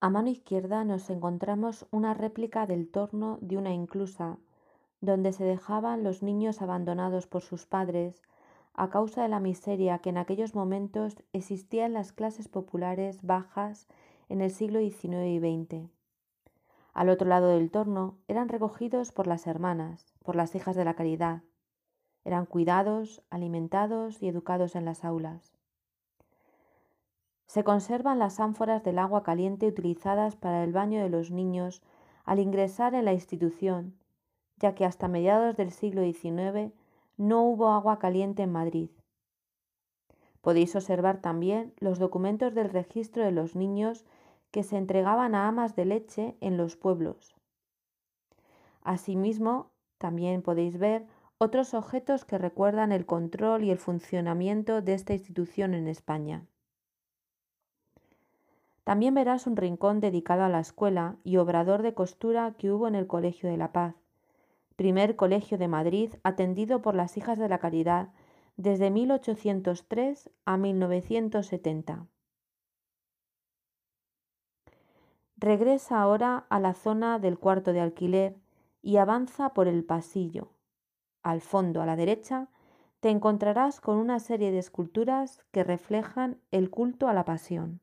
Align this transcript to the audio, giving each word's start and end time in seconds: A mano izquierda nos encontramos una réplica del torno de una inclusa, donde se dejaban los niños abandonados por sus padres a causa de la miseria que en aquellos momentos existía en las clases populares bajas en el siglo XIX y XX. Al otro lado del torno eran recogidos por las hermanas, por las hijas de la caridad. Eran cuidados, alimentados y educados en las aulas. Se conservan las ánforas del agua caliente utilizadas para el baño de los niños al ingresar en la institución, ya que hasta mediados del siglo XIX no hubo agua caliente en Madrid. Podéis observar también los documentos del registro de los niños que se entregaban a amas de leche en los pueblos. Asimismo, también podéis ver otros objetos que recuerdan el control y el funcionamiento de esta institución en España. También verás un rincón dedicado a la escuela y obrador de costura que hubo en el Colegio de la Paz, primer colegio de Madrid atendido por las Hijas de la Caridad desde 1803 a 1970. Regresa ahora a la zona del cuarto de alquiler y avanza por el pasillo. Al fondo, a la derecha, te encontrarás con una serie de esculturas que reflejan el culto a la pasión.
A 0.00 0.10
mano 0.10 0.28
izquierda 0.28 0.84
nos 0.84 1.10
encontramos 1.10 1.86
una 1.90 2.14
réplica 2.14 2.66
del 2.66 2.88
torno 2.88 3.38
de 3.40 3.56
una 3.56 3.72
inclusa, 3.72 4.38
donde 5.00 5.32
se 5.32 5.42
dejaban 5.42 6.04
los 6.04 6.22
niños 6.22 6.62
abandonados 6.62 7.26
por 7.26 7.42
sus 7.42 7.66
padres 7.66 8.22
a 8.74 8.90
causa 8.90 9.22
de 9.22 9.28
la 9.28 9.40
miseria 9.40 9.98
que 9.98 10.10
en 10.10 10.18
aquellos 10.18 10.54
momentos 10.54 11.16
existía 11.32 11.84
en 11.84 11.94
las 11.94 12.12
clases 12.12 12.46
populares 12.46 13.22
bajas 13.22 13.88
en 14.28 14.40
el 14.40 14.52
siglo 14.52 14.78
XIX 14.78 15.26
y 15.26 15.38
XX. 15.40 15.90
Al 16.94 17.08
otro 17.08 17.26
lado 17.26 17.48
del 17.48 17.72
torno 17.72 18.14
eran 18.28 18.48
recogidos 18.48 19.10
por 19.10 19.26
las 19.26 19.48
hermanas, 19.48 20.14
por 20.22 20.36
las 20.36 20.54
hijas 20.54 20.76
de 20.76 20.84
la 20.84 20.94
caridad. 20.94 21.42
Eran 22.24 22.46
cuidados, 22.46 23.20
alimentados 23.30 24.22
y 24.22 24.28
educados 24.28 24.76
en 24.76 24.84
las 24.84 25.04
aulas. 25.04 25.57
Se 27.48 27.64
conservan 27.64 28.18
las 28.18 28.40
ánforas 28.40 28.84
del 28.84 28.98
agua 28.98 29.22
caliente 29.22 29.66
utilizadas 29.66 30.36
para 30.36 30.62
el 30.64 30.72
baño 30.72 31.02
de 31.02 31.08
los 31.08 31.30
niños 31.30 31.82
al 32.26 32.40
ingresar 32.40 32.94
en 32.94 33.06
la 33.06 33.14
institución, 33.14 33.94
ya 34.58 34.74
que 34.74 34.84
hasta 34.84 35.08
mediados 35.08 35.56
del 35.56 35.72
siglo 35.72 36.02
XIX 36.02 36.74
no 37.16 37.42
hubo 37.42 37.70
agua 37.70 37.98
caliente 37.98 38.42
en 38.42 38.52
Madrid. 38.52 38.90
Podéis 40.42 40.76
observar 40.76 41.22
también 41.22 41.72
los 41.78 41.98
documentos 41.98 42.54
del 42.54 42.68
registro 42.68 43.24
de 43.24 43.32
los 43.32 43.56
niños 43.56 44.04
que 44.50 44.62
se 44.62 44.76
entregaban 44.76 45.34
a 45.34 45.48
amas 45.48 45.74
de 45.74 45.86
leche 45.86 46.36
en 46.42 46.58
los 46.58 46.76
pueblos. 46.76 47.34
Asimismo, 48.82 49.70
también 49.96 50.42
podéis 50.42 50.78
ver 50.78 51.06
otros 51.38 51.72
objetos 51.72 52.26
que 52.26 52.36
recuerdan 52.36 52.92
el 52.92 53.06
control 53.06 53.64
y 53.64 53.70
el 53.70 53.78
funcionamiento 53.78 54.82
de 54.82 54.92
esta 54.92 55.14
institución 55.14 55.72
en 55.72 55.88
España. 55.88 56.46
También 58.88 59.12
verás 59.12 59.46
un 59.46 59.58
rincón 59.58 60.00
dedicado 60.00 60.44
a 60.44 60.48
la 60.48 60.60
escuela 60.60 61.16
y 61.22 61.36
obrador 61.36 61.82
de 61.82 61.92
costura 61.92 62.54
que 62.56 62.72
hubo 62.72 62.88
en 62.88 62.94
el 62.94 63.06
Colegio 63.06 63.50
de 63.50 63.58
la 63.58 63.70
Paz, 63.70 63.94
primer 64.76 65.14
colegio 65.14 65.58
de 65.58 65.68
Madrid 65.68 66.14
atendido 66.22 66.80
por 66.80 66.94
las 66.94 67.18
Hijas 67.18 67.38
de 67.38 67.50
la 67.50 67.58
Caridad 67.58 68.08
desde 68.56 68.88
1803 68.88 70.30
a 70.46 70.56
1970. 70.56 72.06
Regresa 75.36 76.00
ahora 76.00 76.46
a 76.48 76.58
la 76.58 76.72
zona 76.72 77.18
del 77.18 77.38
cuarto 77.38 77.74
de 77.74 77.82
alquiler 77.82 78.36
y 78.80 78.96
avanza 78.96 79.52
por 79.52 79.68
el 79.68 79.84
pasillo. 79.84 80.48
Al 81.22 81.42
fondo, 81.42 81.82
a 81.82 81.84
la 81.84 81.96
derecha, 81.96 82.48
te 83.00 83.10
encontrarás 83.10 83.82
con 83.82 83.98
una 83.98 84.18
serie 84.18 84.50
de 84.50 84.60
esculturas 84.60 85.44
que 85.50 85.62
reflejan 85.62 86.40
el 86.50 86.70
culto 86.70 87.06
a 87.06 87.12
la 87.12 87.26
pasión. 87.26 87.82